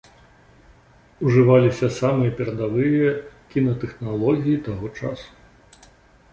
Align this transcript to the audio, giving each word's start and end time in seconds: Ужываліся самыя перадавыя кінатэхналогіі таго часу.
Ужываліся 1.25 1.87
самыя 1.99 2.31
перадавыя 2.41 3.11
кінатэхналогіі 3.53 4.57
таго 4.69 4.85
часу. 5.01 5.29